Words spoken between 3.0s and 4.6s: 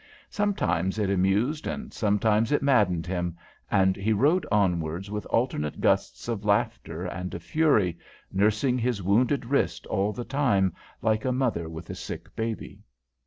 him, and he rode